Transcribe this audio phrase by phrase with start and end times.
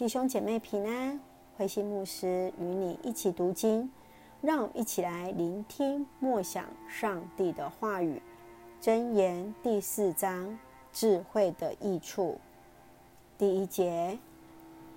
[0.00, 1.20] 弟兄姐妹平安，
[1.58, 3.90] 慧心牧师与你一起读经，
[4.40, 8.18] 让我们一起来聆听默想上帝的话语。
[8.80, 10.58] 箴言第四章，
[10.90, 12.38] 智慧的益处。
[13.36, 14.18] 第一节，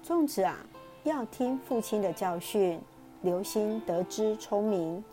[0.02, 0.58] 众子啊，
[1.04, 2.80] 要听父亲的教训，
[3.24, 5.04] 留心得知聪明，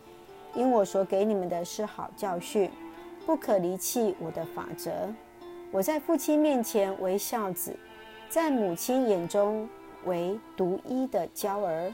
[0.55, 2.71] 因我所给你们的是好教训，
[3.27, 5.13] 不可离弃我的法则。
[5.73, 7.77] 我在父亲面前为孝子，
[8.29, 9.69] 在母亲眼中。
[10.05, 11.93] 为独一的娇儿，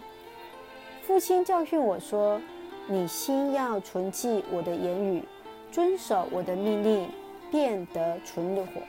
[1.03, 2.41] 父亲教训我说
[2.87, 5.23] ：“你心要存记我的言语，
[5.71, 7.09] 遵守我的命令，
[7.51, 8.81] 便得存活。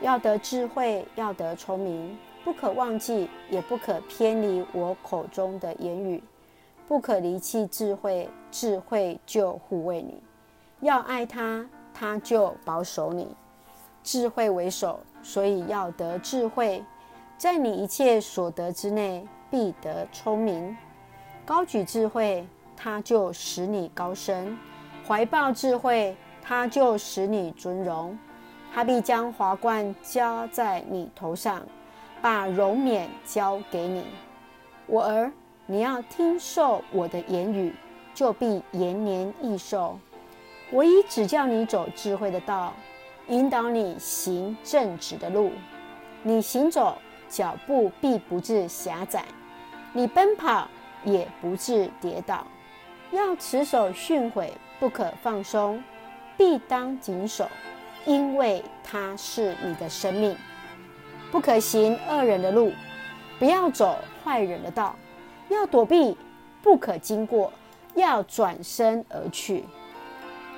[0.00, 6.22] 要得智慧，要得聪明，不可忘记，也不可偏离我口中的言语，
[6.88, 10.22] 不可离弃智慧，智慧就护卫你。
[10.80, 13.28] 要爱他，他就保守你。
[14.02, 16.82] 智慧为首，所以要得智慧。”
[17.40, 20.76] 在你一切所得之内，必得聪明。
[21.46, 24.54] 高举智慧，他就使你高升；
[25.08, 28.18] 怀抱智慧，他就使你尊荣。
[28.74, 31.62] 他必将华冠加在你头上，
[32.20, 34.04] 把荣冕交给你。
[34.84, 35.32] 我儿，
[35.64, 37.74] 你要听受我的言语，
[38.12, 39.98] 就必延年益寿。
[40.70, 42.74] 我已指教你走智慧的道，
[43.28, 45.50] 引导你行正直的路。
[46.22, 46.98] 你行走。
[47.30, 49.24] 脚步必不致狭窄，
[49.94, 50.68] 你奔跑
[51.04, 52.46] 也不致跌倒。
[53.12, 55.82] 要持守训诲，不可放松，
[56.36, 57.48] 必当谨守，
[58.04, 60.36] 因为它是你的生命。
[61.32, 62.72] 不可行恶人的路，
[63.38, 64.94] 不要走坏人的道，
[65.48, 66.16] 要躲避，
[66.62, 67.52] 不可经过，
[67.94, 69.64] 要转身而去。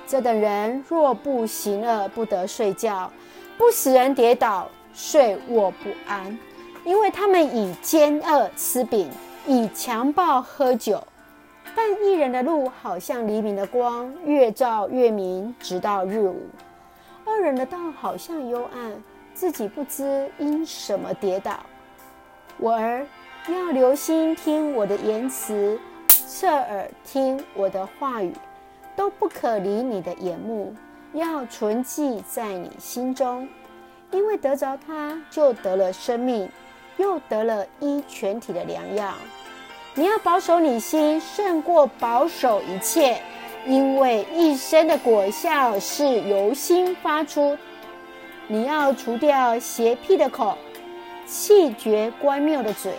[0.06, 3.10] 这等人若不行恶，不得睡觉，
[3.56, 6.38] 不使人跌倒，睡卧不安。
[6.84, 9.08] 因为他们以奸恶吃饼，
[9.46, 11.02] 以强暴喝酒。
[11.74, 16.42] 但一人的路好像黎明的光，越照越明，直到日午。
[17.24, 18.92] 二人的道好像幽暗，
[19.32, 21.60] 自己不知因什么跌倒。
[22.58, 23.06] 我儿，
[23.48, 25.78] 要留心听我的言辞，
[26.08, 28.34] 侧耳听我的话语，
[28.94, 30.74] 都不可离你的眼目，
[31.14, 33.48] 要存记在你心中，
[34.10, 36.50] 因为得着它，就得了生命。
[37.02, 39.12] 又得了医全体的良药。
[39.94, 43.20] 你要保守你心，胜过保守一切，
[43.66, 47.58] 因为一生的果效是由心发出。
[48.46, 50.56] 你要除掉邪僻的口，
[51.26, 52.92] 弃绝乖谬的嘴。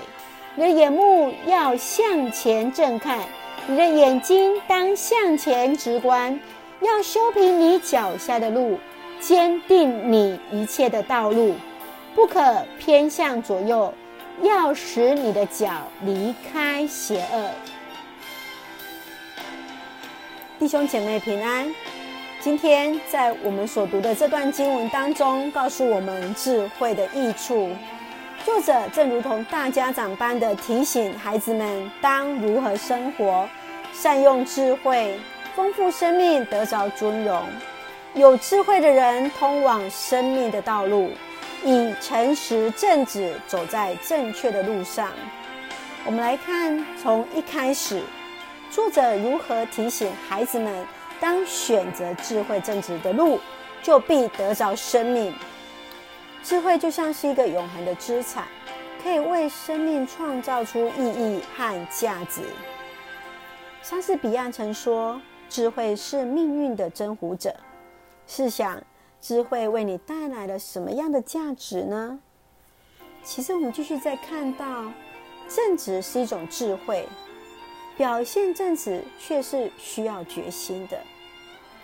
[0.55, 3.19] 你的眼目要向前正看，
[3.67, 6.37] 你的眼睛当向前直观，
[6.81, 8.77] 要修平你脚下的路，
[9.21, 11.55] 坚定你一切的道路。
[12.15, 13.91] 不可偏向左右，
[14.41, 17.49] 要使你的脚离开邪恶。
[20.59, 21.73] 弟兄姐妹平安。
[22.39, 27.69] 今天在我们所读的这段经文当中，告诉我们智慧的益处。
[28.43, 33.47] 作者正如同大家长般的提醒孩子们当如何生活，
[33.93, 35.17] 善用智慧，
[35.55, 37.41] 丰富生命，得着尊荣。
[38.13, 41.09] 有智慧的人通往生命的道路。
[41.65, 45.11] 以诚实正直走在正确的路上。
[46.05, 48.01] 我们来看，从一开始，
[48.69, 50.85] 作者如何提醒孩子们：
[51.21, 53.39] 当选择智慧正直的路，
[53.81, 55.33] 就必得着生命。
[56.43, 58.45] 智慧就像是一个永恒的资产，
[59.01, 62.41] 可以为生命创造出意义和价值。
[63.81, 67.55] 莎士比亚曾说：“智慧是命运的征服者。”
[68.27, 68.83] 试想。
[69.23, 72.19] 智慧为你带来了什么样的价值呢？
[73.23, 74.91] 其实我们继续再看到，
[75.47, 77.07] 正直是一种智慧，
[77.95, 80.99] 表现正直却是需要决心的。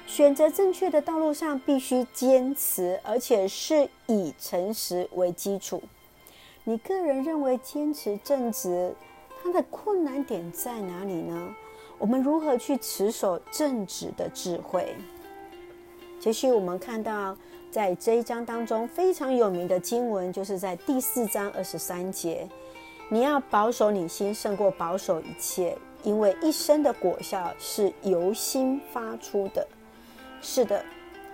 [0.06, 5.82] 选择正确的道路上必须坚持，而且是以诚实为基础。
[6.66, 8.94] 你个人认为坚持正直，
[9.42, 11.56] 它的困难点在哪里呢？
[11.98, 14.94] 我们如何去持守正直的智慧？
[16.20, 17.36] 继续，我们看到
[17.72, 22.46] 在这一章当中非常有名的经文，就是在第四章二十三节
[23.08, 29.66] ：“你要保守你心，胜过保守一切，因为一生的果效是由心发出的。”
[30.44, 30.84] 是的，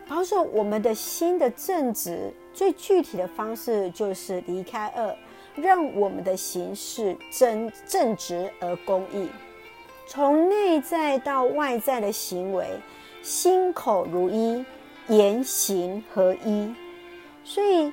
[0.08, 5.16] 保守我们的心的正直，最具体的方式就是离开恶，
[5.56, 9.28] 让我们的行事正正直而公义，
[10.08, 12.68] 从内在到外在的行为。
[13.25, 14.63] 心口如一，
[15.07, 16.72] 言行合一，
[17.44, 17.92] 所以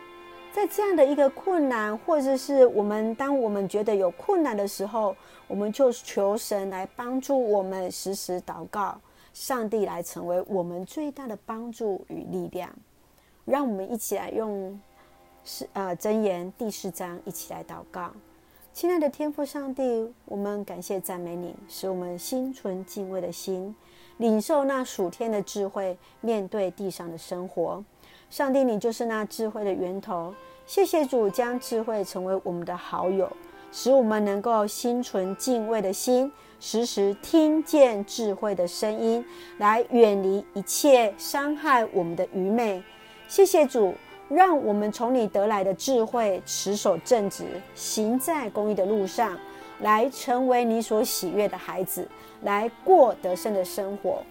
[0.53, 5.17] 在这样的一个困难，或者是我们当我们觉得有困难的时候，
[5.49, 9.01] 我们就求神来帮助我们，时时祷告，
[9.33, 12.69] 上帝来成为我们最大的帮助与力量。
[13.47, 14.79] 让我们一起来用
[15.45, 18.13] 是呃箴言第四章一起来祷告。
[18.73, 23.75] 亲爱的天父上帝，我们感谢赞美你，使我们心存敬畏的心，
[24.17, 27.85] 领受那属天的智慧，面对地上的生活。
[28.31, 30.35] 上帝，你就是那智慧的源头。
[30.65, 33.31] 谢谢主，将智慧成为我们的好友，
[33.71, 39.23] 使我们能够心存敬畏的心，时时听见智慧的声音，
[39.59, 42.83] 来远离一切伤害我们的愚昧。
[43.29, 43.95] 谢谢主，
[44.35, 47.45] 让我们从你得来的智慧，持守正直，
[47.75, 49.39] 行在公义的路上，
[49.81, 52.09] 来成为你所喜悦的孩子，
[52.43, 54.23] 来过得胜的生活。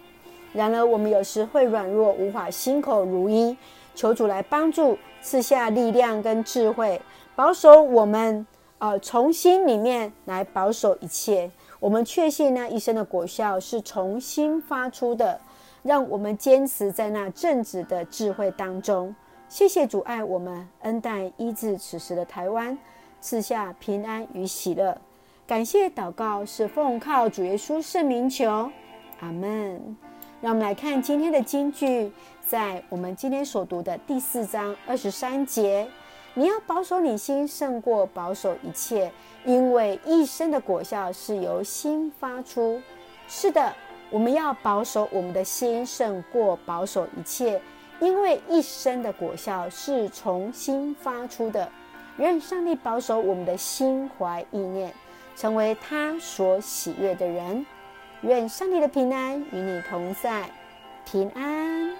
[0.52, 3.56] 然而，我们有时会软弱，无法心口如一。
[3.94, 7.00] 求主来帮助，赐下力量跟智慧，
[7.34, 8.46] 保守我们。
[8.78, 11.48] 呃，从心里面来保守一切。
[11.78, 15.40] 我们确信那一生的果效是从心发出的，
[15.84, 19.14] 让我们坚持在那正直的智慧当中。
[19.52, 22.78] 谢谢主爱我们，恩待医治此时的台湾，
[23.20, 24.96] 赐下平安与喜乐。
[25.46, 28.70] 感谢祷告是奉靠主耶稣圣名求，
[29.20, 29.94] 阿门。
[30.40, 32.10] 让我们来看今天的金句。
[32.40, 35.86] 在我们今天所读的第四章二十三节，
[36.32, 39.12] 你要保守你心胜过保守一切，
[39.44, 42.80] 因为一生的果效是由心发出。
[43.28, 43.70] 是的，
[44.08, 47.60] 我们要保守我们的心胜过保守一切，
[48.02, 51.70] 因为一生的果效是重新发出的。
[52.18, 54.92] 愿上帝保守我们的心怀意念，
[55.36, 57.64] 成为他所喜悦的人。
[58.22, 60.50] 愿上帝的平安与你同在，
[61.04, 61.96] 平安。